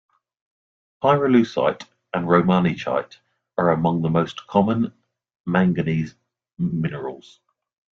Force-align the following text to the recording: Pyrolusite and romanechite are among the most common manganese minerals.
Pyrolusite 1.03 1.85
and 2.11 2.25
romanechite 2.25 3.19
are 3.55 3.69
among 3.69 4.01
the 4.01 4.09
most 4.09 4.47
common 4.47 4.91
manganese 5.45 6.15
minerals. 6.57 7.39